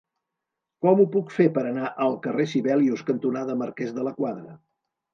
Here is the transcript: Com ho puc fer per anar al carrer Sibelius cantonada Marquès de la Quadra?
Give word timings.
Com 0.85 1.01
ho 1.03 1.05
puc 1.17 1.33
fer 1.35 1.47
per 1.59 1.65
anar 1.73 1.93
al 2.07 2.19
carrer 2.25 2.49
Sibelius 2.57 3.07
cantonada 3.13 3.61
Marquès 3.63 3.97
de 4.01 4.11
la 4.11 4.19
Quadra? 4.21 4.61